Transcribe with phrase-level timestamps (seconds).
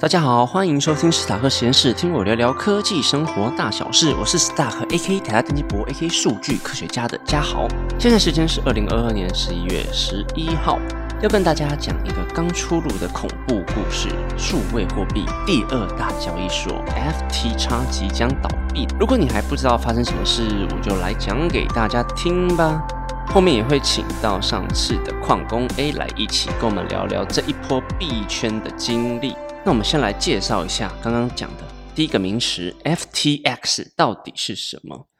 [0.00, 4.14] 大家好，欢迎收听史塔克实验室，听我聊聊科技生活大小事。
[4.14, 5.18] 我是史塔克 A.K.
[5.18, 6.08] 台大电机博 A.K.
[6.08, 7.66] 数据科学家的嘉豪。
[7.98, 10.78] 现在时间是二零二二年十一月十一号，
[11.20, 18.86] 要跟大家讲一个刚出炉的恐怖故事：数位货币第二大交易所 FTX 即将倒闭。
[19.00, 22.80] 如果你还不知道发生什么事，我就来讲给大家听吧。
[23.34, 29.34] 后面也会请到上次的矿工 A 来一起跟我们聊聊这一波币圈的经历。
[29.68, 31.62] 那我们先来介绍一下刚刚讲的
[31.94, 35.10] 第一个名词 FTX 到底是什么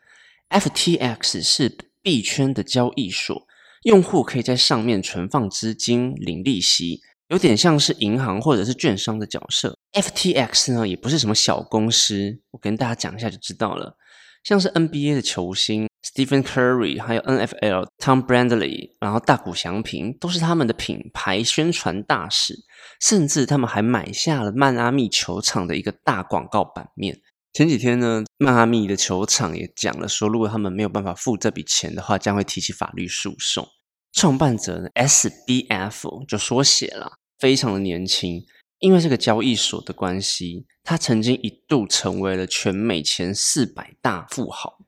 [0.48, 3.47] ？FTX 是币圈的交易所，
[3.83, 9.79] 用户可以在上面存放资金、领利息，有点像是银行或者是券商的角色。
[9.93, 13.99] FTX 呢，也不是什么小公司，我跟大家讲一下就知道了，
[14.45, 15.87] 像是 NBA 的球星。
[16.09, 22.55] Stephen Curry，还有 NFL Tom Brandley，然后大谷翔平都是他们的品牌宣传大使，
[23.01, 27.21] 甚至他们还买下了迈阿密球场的一个大广告版面。
[27.52, 33.69] 前几天呢，迈阿密的球场也讲了说，如果他们没有办法付这笔钱的话，将会提起法律诉讼。
[34.13, 38.43] 创办者呢，SBF 就缩写了，非常的年轻，
[38.79, 44.79] 因为这个交易所的关系，他曾经一度成为了全美前四百大富豪。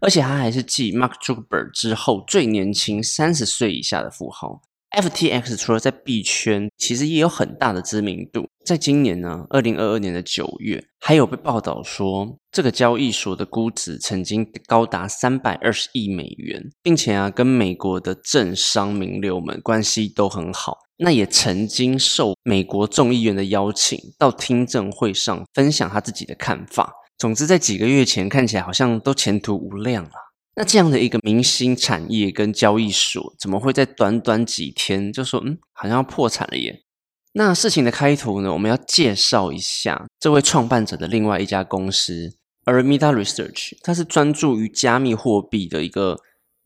[0.00, 4.60] 而且他还是继 Mark Zuckerberg 之后最年轻三十岁以下的富豪。
[4.90, 8.48] FTX 除了在币圈，其实也有很大的知名度。
[8.64, 20.78] 在今年呢，二零二二年的九月，还有被报道说，这个交易所的估值曾经高达三百二十亿美元，并且啊，跟美国的政商名流们关系都很好。
[20.96, 26.94] 那也曾经受美国众议员的邀请，到听证会上分享他自己的看法。
[27.18, 30.10] 总之，在几个月前看起来好像都前途无量了。
[30.54, 36.84] 那这样的一个明星产业跟交易所，怎么会在短短几天就说嗯，好像要破产了耶？
[37.32, 46.18] 那事情的开头呢，我们要介绍一下这位创办者的另外一家公司 a r m i d a Research，它是专注于加密货币的一个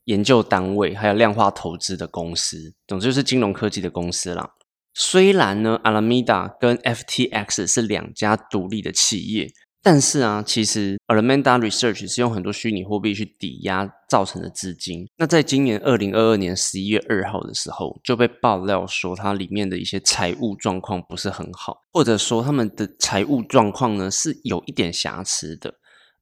[0.05, 2.73] 研究单位，还有量化投资的公司。
[2.87, 4.51] 总之就是金融科技的公司啦。
[4.93, 9.51] 虽然呢，Alameda 跟 FTX 是两家独立的企业。
[9.83, 15.05] 但是啊，其实 Alameda Research 是用很多虚拟货币去抵押造成的资金。
[15.17, 25.73] 那在今年二零二二年十一月二号的时候，就被爆料说它里面的一些财务状况不是很好，或者说他们的财务状况呢是有一点瑕疵的。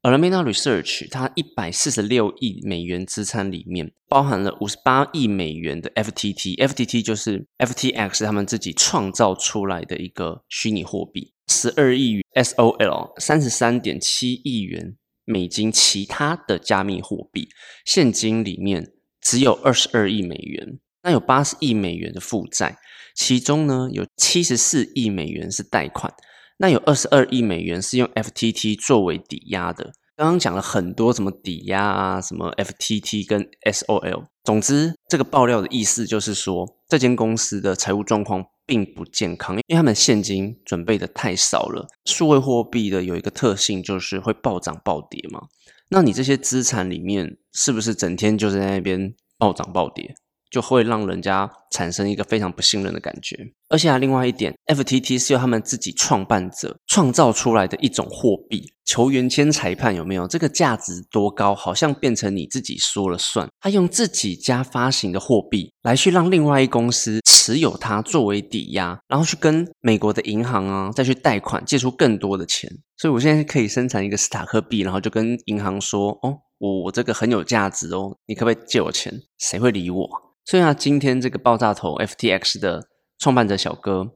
[0.02, 11.34] Alameda Research 它一百四十六亿美元资产里面，包含了五十八亿美元的 FTT，FTT 就是 FTX 他们自己创造出来的一个虚拟货币。
[11.48, 17.50] 十二亿 SOL，三十三点七亿元美金，其他的加密货币。
[17.86, 22.80] 现金里面只有二十二亿美元，那有八十亿美元的负债，
[23.14, 26.12] 其中呢有七十四亿美元是贷款，
[26.62, 29.94] 那有二十二亿美元是用 FTT 作为抵押的。
[30.16, 38.46] 刚刚讲了很多什么抵押啊，什么 FTT 跟 SOL，总之这个爆料的意思就是说，这间公司的财务状况。
[38.64, 41.90] 并不健康，因为他们现金准备的太少了。
[42.06, 45.42] 数位货币的有一个特性就是会暴涨暴跌嘛，
[45.90, 50.16] 那你这些资产里面是不是整天就在那边暴涨暴跌？
[50.52, 53.38] 就会让人家产生一个非常不信任的感觉，
[53.70, 58.74] 而且啊，另外一点，FTT 是由他们自己创办者创造出来的一种货币。
[58.84, 61.56] 球员签裁判有没有这个价值多高？
[61.56, 63.48] 好像变成你自己说了算。
[63.62, 72.70] 他用自己家发行的货币来去让另外一公司持有它作为抵押，然后去跟美国的银行啊再去贷款借出更多的钱。
[72.98, 80.10] 所以我现在可以生产一个斯塔克币，然后就跟银行说：“哦，我我这个很有价值哦，你可不可以借我钱？”谁会理我？
[80.44, 84.12] 所以啊，今天这个爆炸头 FTX 的创办者小哥，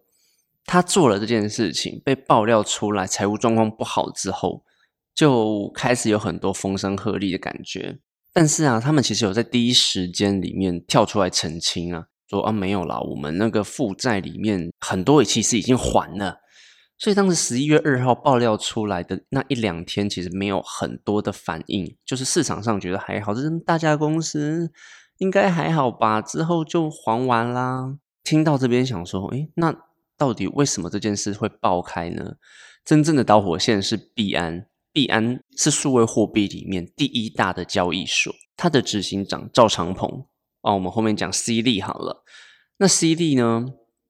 [0.66, 4.64] 他做了这件事情，被爆料出来财务状况不好之后，
[5.14, 8.00] 就开始有很多风声鹤唳的感觉。
[8.34, 16.40] 但是啊，他们其实有在第一时间里面跳出来澄清啊，说啊没有啦，我们那个负债里面很多其实已经还了。
[16.98, 24.72] 所以当时十一月二号爆料出来的那一两天，其实没有很多的反应，就是市场上觉得还好，这大家公司。
[25.18, 27.98] 应该还好吧，之后就还完啦。
[28.24, 29.76] 听到这边想说，诶，那
[30.18, 32.36] 到底为什么这件事会爆开呢？
[32.84, 40.26] 真正的导火线是币安，币安是数位货币里面第一大的交易所，它的执行长赵长鹏，
[40.62, 42.24] 哦，我们后面讲 C 利好了。
[42.78, 43.66] 那 C 利呢，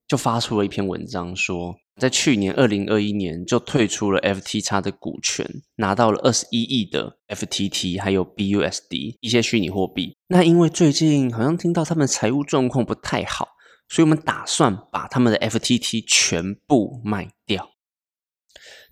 [0.07, 1.75] 就发出了一篇文章说。
[1.99, 10.17] 在去年二零二一年就退出了 FTX 的股权，拿到了二十一亿的 FTT，还有 BUSD 一些虚拟货币。
[10.27, 13.47] 那因为最近好像听到他们财务状况不太好，
[13.87, 17.74] 所以我们打算把他们的 FTT 全部卖掉。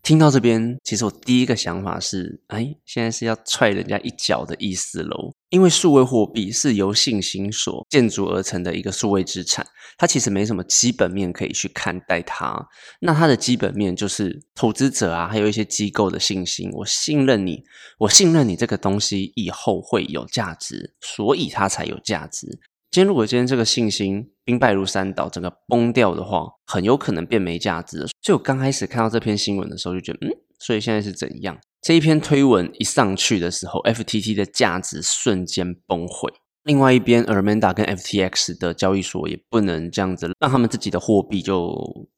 [0.04, 5.34] 听到这边，其实我第一个想法是，哎，现在是要踹人家一脚的意思喽。
[5.50, 9.66] 因为数位货币是由信心所建筑而成的一个数位资产，
[9.98, 12.68] 它其实没什么基本面可以去看待它。
[13.00, 16.70] 那它的基本面就是投资者啊，还有一些机构的信心。
[16.74, 17.64] 我信任你，
[18.00, 22.60] 我信任你这个东西以后会有价值，所以它才有价值。
[22.94, 28.06] 今天如果今天这个信心兵败如山倒，整个崩掉的话，很有可能变没价值。
[28.22, 30.30] 所以我刚开始看到这篇新闻的时候，就觉得，嗯，
[30.60, 31.58] 所以现在是怎样？
[31.82, 36.32] 这一篇推文一上去的时候，FTT 的价值瞬间崩毁。
[36.66, 41.76] 另外一边，Armanda 跟 FTX 的交易所也不能这样子让他们自己的货币就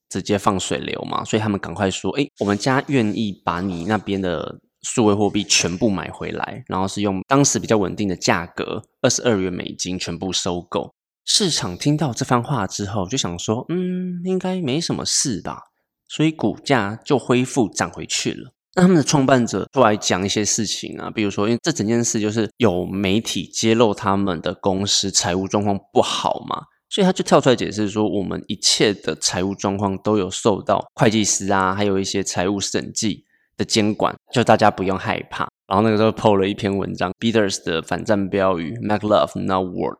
[0.09, 4.59] 直接放水流嘛，所以他们赶快说，哎，我们家愿意把你那边的。
[4.85, 10.93] 数位货币全部买回来，然后是用当时比较稳定的价格，二十二元美金全部收购。
[11.25, 15.63] 市场听到这番话之后，就想说，嗯，应该没什么事吧，
[16.07, 18.53] 所以股价就恢复涨回去了。
[18.75, 33.24] 那他们的创办者出来讲一些事情啊，比如说，因为这整件事就是有媒体揭露他们的公司财务状况不好嘛，所以他就跳出来解释说，我们一切的财务状况都有受到会计师啊，还有一些财务审计。
[33.57, 35.47] 的监管，就大家不用害怕。
[35.67, 39.97] 然后那个时候 PO 了一篇文章，Beaters 的反战标语，Make love not war，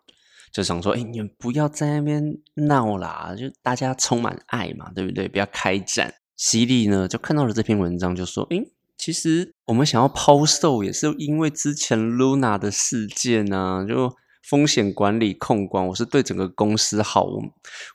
[0.54, 2.24] 就想说，哎，你们不要在那边
[2.54, 5.28] 闹啦，就大家充满爱嘛，对不对？
[5.28, 6.13] 不要开战。
[6.38, 8.57] 犀利呢，就看到了这篇文章，就说，哎，
[8.98, 14.13] 其实我们想要抛售，也是因为之前 Luna 的事件啊，就
[14.48, 17.24] 风险管理控管，我是对整个公司好。
[17.24, 17.42] 我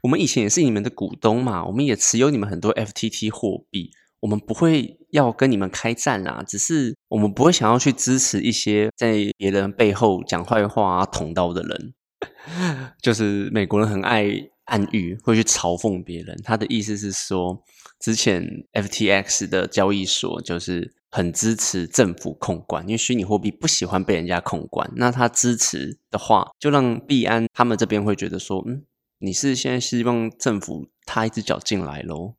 [0.03, 3.93] 我们以前也是你们的股东嘛，我们也持有你们很多 FTT 货币。
[4.21, 11.95] 我们不会要跟你们开战啊，只是我们不会想要去支持一些在别人背后讲坏话啊、捅刀的人。
[13.01, 14.27] 就是美国人很爱
[14.67, 16.39] 暗喻，会去嘲讽别人。
[16.45, 17.63] 他的意思是说，
[17.99, 24.93] 之前 FTX 的交易所就是很支持政府控管，因为虚拟货币不喜欢被人家控管。
[24.97, 28.85] 那他支持的话，就让币安他们这边会觉得说，嗯，
[29.21, 32.35] 你是现在希望政府踏一只脚进来喽？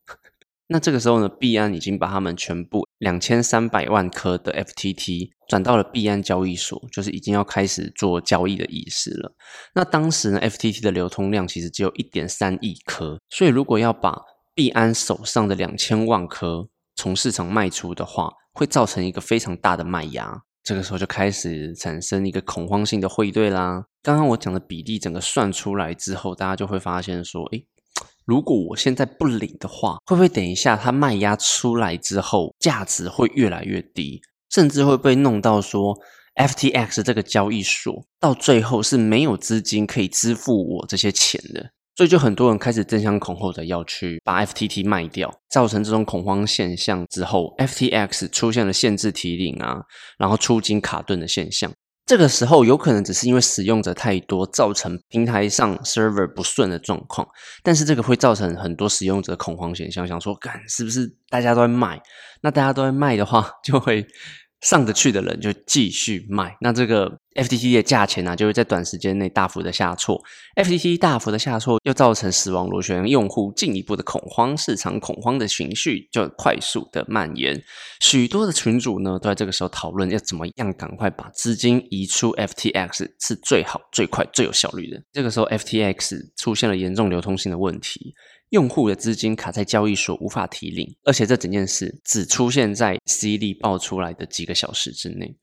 [0.68, 9.34] 那这个时候呢，币安已经把他们全部两千三百万颗的 FTT 转到了币安交易所，就是已经要开始做交易的意思了。
[9.74, 14.18] 那当时呢，FTT 的流通量其实只有一点三亿颗，所以如果要把
[14.54, 20.42] 币安手上的两千万颗从市场卖出的话，会造成一个非常大的卖压。
[20.62, 23.84] 这个时候就开始产生一个恐慌性的汇兑啦。
[24.00, 27.66] 刚刚我讲的比例整个算出来之后，大家就会发现说，诶
[28.24, 34.20] 如果我现在不领的话，会不会等一下它卖压出来之后，价值会越来越低，
[34.50, 35.98] 甚至会被弄到说
[36.36, 49.82] ，FTX 这个交易所到最后是没有资金可以支付我这些钱的，所以就很多人开始争相恐后的要去把 FTT 卖掉，造成这种恐慌现象之后，FTX 出现了限制提领啊，
[50.16, 51.72] 然后出金卡顿的现象。
[52.04, 57.26] 这个时候有可能只是因为使用者太多，造成平台上 server 不顺的状况，
[57.62, 62.00] 但是这个会造成很多使用者恐慌现象，想说，干是不是大家都在卖？
[62.42, 64.06] 那大家都在卖的话，就会。
[64.62, 70.22] 上得去的人就继续卖，那这个 FTT 的价钱呢，就会在短时间内大幅的下挫。
[70.54, 77.60] FTT 大幅的下挫，又造成死亡螺旋，用户进一步的恐慌，市场恐慌的情绪就快速的蔓延。
[78.00, 85.02] 许多的群主呢，都在这个时候讨论要怎么样赶快把资金移出 FTX 是最好、最快、最有效率的。
[85.12, 88.14] 这个时候，FTX 出现了严重流通性的问题。
[88.52, 95.36] 用户的资金卡在交易所无法提领，而且这整件事只出现在 C 利爆出来的几个小时之内。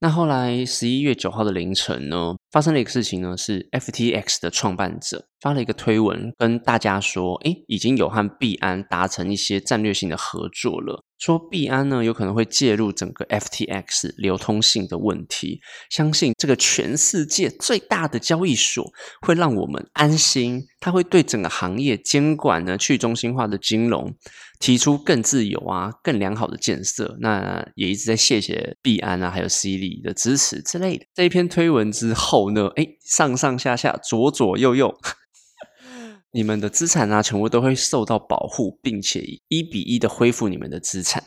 [0.00, 11.04] 那后来十一月九号的凌晨呢，发生了一个事情呢，是 FTX 的创办者发了一个推文，跟大家说，诶，已经有和币安达成一些战略性的合作了。
[11.18, 15.60] 说币安呢有可能会介入整个 FTX 流通性的问题，
[15.90, 24.14] 相信这个全世界最大的交易所会让我们安心，它会对整个行业监管呢去中心化的金融
[24.60, 27.16] 提出更自由啊、更良好的建设。
[27.20, 31.04] 那也一直在谢谢币安啊，还有 C 利的支持之类的。
[31.14, 34.96] 这一篇推文之后呢，哎，上上下下、左左右右。
[36.30, 41.24] 你们的资产啊，全部都会受到保护，并且一比一的恢复你们的资产，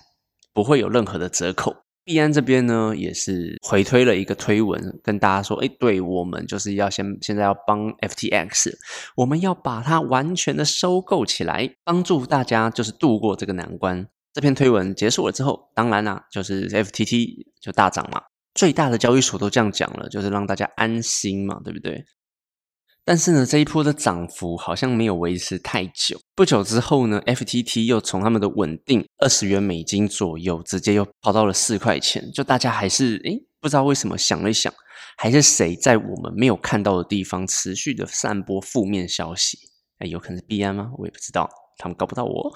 [0.54, 1.76] 不会有任何的折扣。
[2.04, 8.74] 币安这边呢，也是回推了一个推文，跟大家说：，哎，对我们就是要先现在要帮 FTX，
[9.16, 14.08] 我们要把它完全的收购起来，帮助大家就是度过这个难关。
[14.34, 18.24] 这篇推文结束了之后，当然啦，就是 FTT 就大涨嘛，
[18.56, 22.04] 最大的交易所都这样讲了，就是让大家安心嘛，对不对？
[23.04, 26.20] 但是呢，这一波的涨幅好像没有维持太久。
[26.36, 32.32] 不久之后呢，FTT 又从他们的稳定二十元美金左右，直接又跑到了四块钱。
[32.32, 34.72] 就大家还是诶不知道为什么想了一想，
[35.18, 39.58] 还是谁在我们没有看到的地方持续的散播负面消息？
[39.98, 40.92] 哎，有可能是币安吗？
[40.98, 42.54] 我也不知道，他们搞不到我。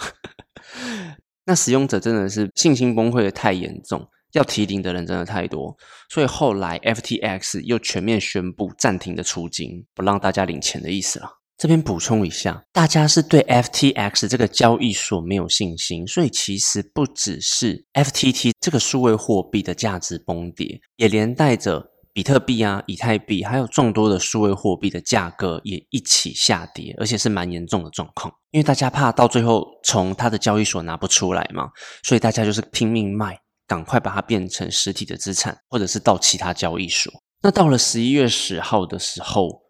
[1.45, 4.07] 那使用者真的是信心崩溃的太严重。
[4.37, 5.75] 要提领的人真的太多，
[6.09, 11.29] 所以后来 FTX 又全面宣布暂停的出金，不让大家领钱的意思了。
[11.57, 28.33] 这边补充一下，大家是对 FTX 这个交易所没有信心，所以其实不只是 FTT 这个数位货币的价值崩跌，也连带着比特币啊、以太币，还有众多的数位货币的价格也一起下跌，而且是蛮严重的状况。
[28.51, 31.69] 因为大家怕到最后从他的交易所拿不出来嘛，
[32.03, 33.39] 所以大家就是拼命卖。
[33.67, 37.11] 赶快把它变成实体的资产，或者是到其他交易所。
[37.41, 39.63] 那到了十一月十号的时候，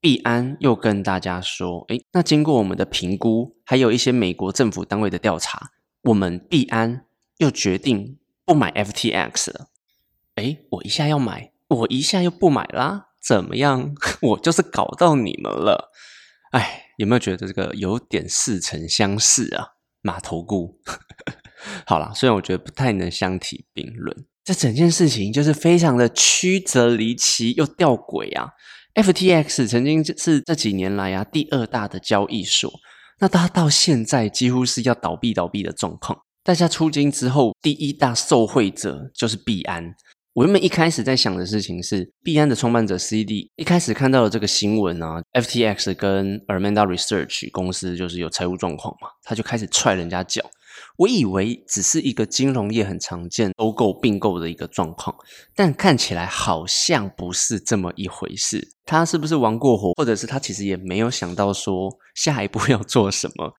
[0.00, 5.70] 币安又跟大家说：“诶，那经过我们的评估，还有一些美国政府单位的调查，
[6.02, 7.06] 我们币安
[7.38, 9.68] 又决定不买 FTX 了。”
[10.36, 13.94] 诶，我一下要买，我一下又不买啦，怎么样？
[14.22, 15.90] 我就是搞到你们了。
[16.52, 19.70] 哎，有没有觉得这个有点似曾相识啊？
[20.02, 20.78] 码头股。
[21.86, 28.50] 好了，虽然我觉得不太能相提并论，这整件事情就是非常的曲折离奇又吊诡啊。
[28.94, 32.72] FTX 曾经是这几年来啊第二大的交易所，
[33.20, 36.18] 那它到现在几乎是要倒闭倒闭的状况。
[36.42, 39.94] 大家出金之后，第一大受惠者就是币安。
[40.32, 50.42] 我原本一开始在想的事情是，币安的创办者 CD 一开始看到了这个新闻啊，FTX 跟 Armanda Research 公司就是有财务状况嘛，他就开始踹人家脚。
[50.98, 55.16] 我以为只是一个金融业很常见收购并购的一个状况，
[55.54, 58.72] 但看起来好像不是这么一回事。
[58.84, 63.54] 他是不是玩过火，或者是他其实也没有想到说下一步 要做什么？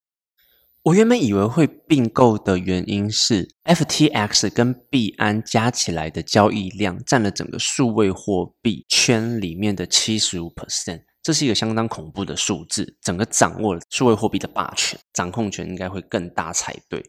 [0.84, 11.02] 我原本以为会并购的原因是，FTX 跟币安加起来的交易量占了整个数位货币圈里面的七十五 percent。
[11.28, 17.04] 这是一个相当恐怖的数字，整个掌握了数位货币的霸权，掌控权应该会更大才对。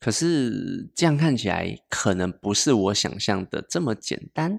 [0.00, 4.58] 可是这样看起来，可能不是我想象的这么简单。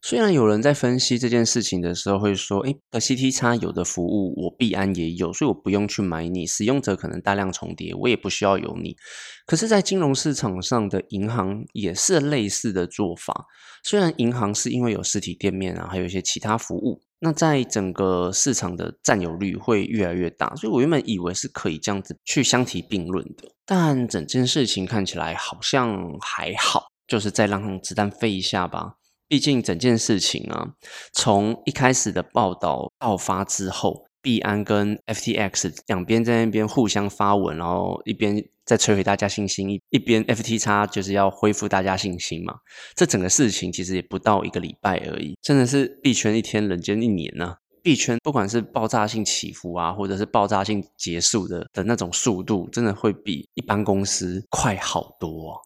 [0.00, 6.46] 虽然有人在分析这件事情的时候会说：“诶的 CT 有的服务我必安也有，所以我不用去买你。
[6.46, 8.96] 使用者可能大量重叠，我也不需要有你。”
[9.44, 13.44] 可是，在金融市场上的银行也是类似的做法。
[13.82, 20.54] 虽然银行是因为有实体店面啊，还有一些其他服务，那在整个市场的占有率会越来越大。
[20.56, 28.96] 所以我原本以为是可以这样子去相提并论的，但整件事情看起来好像还好，就是再让子弹飞一下吧。
[29.26, 30.74] 毕竟整件事情啊，
[31.14, 42.54] 从一开始的报道爆发之后，币安跟 FTX 两边在那边互相发文，然后一边在摧毁大家信心，一一边 FTX 就是要恢复大家信心嘛。
[42.94, 47.56] 这整个事情其实也不到一个礼拜而已，真的是币圈一天人间一年呢。
[47.82, 55.60] 币圈不管是爆炸性起伏啊，或者是爆炸性结束的的那种速度，真的会比一般公司快好多。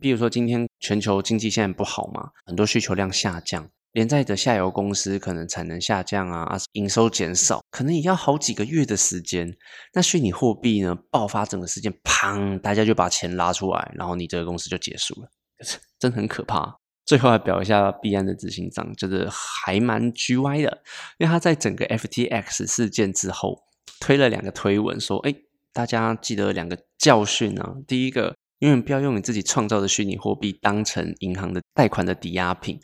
[0.00, 9.56] 比如说，今天全球经济现在不好嘛，很多需求量下降，连在的下游公司可能产能下降啊，营收减少，可能也要好几个月的时间。
[9.92, 15.28] 那虚拟货币呢，爆发整个事件，砰，大家就把钱拉出来，然后你这个公司就结束了，
[15.98, 16.78] 真很可怕。
[17.04, 20.82] 最后来表一下币安的执行长，就是还蛮 G Y 的，
[21.18, 23.62] 因为他在整个 FTX 事件之后
[23.98, 25.34] 推了两个推文，说：哎，
[25.72, 28.34] 大家记得两个教训啊，第一个。
[28.60, 32.78] 永远不要用你自己创造的虚拟货币当成银行的贷款的抵押品。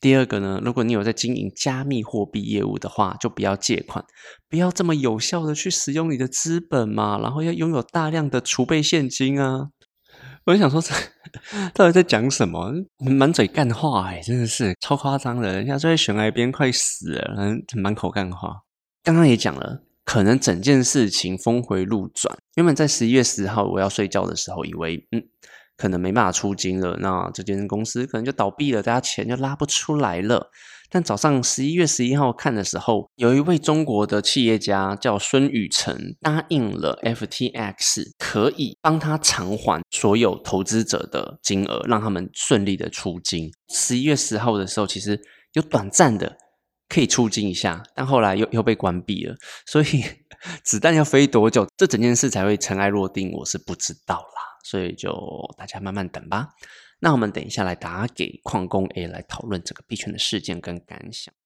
[0.00, 4.04] 第二个呢，如果你有在经营加密货币业务的话，就不要借款，
[4.48, 9.68] 不要这么有效的去使用你的资本嘛，然后要拥有大量的储备现金啊。
[10.46, 10.94] 我想说，这
[11.74, 12.72] 到底在讲什么？
[12.98, 18.62] 满嘴干话哎，真的是超夸张的，人家在悬崖边快死了，满口干话。
[19.04, 19.82] 刚刚也讲了。
[20.02, 22.36] 可能整件事情峰回路转。
[22.56, 25.22] 原本在十一月十号我要睡觉的时候，以为嗯，
[25.80, 30.50] 可能没办法出金了，那这间公司可能就倒闭了，大家钱就拉不出来了。
[30.90, 43.50] 但早上十一月十一号看的时候，有一位中国的企业家叫孙宇晨，答应了 FTX 可以帮他偿还所有投资者的金额，让他们顺利的出金。
[43.72, 45.18] 十一月十号的时候，其实
[45.54, 46.36] 有短暂的。
[46.92, 50.02] 可以出金一下，但后来又又被关闭了，所以
[50.64, 54.49] 子弹要飞多久，这整件事才会尘埃落定，我是不知道啦。
[54.62, 55.12] 所以就
[55.56, 56.48] 大家慢慢等吧。
[56.98, 61.32] 那我们等一下来打给矿工 A 来讨论这个币圈的事件跟感想。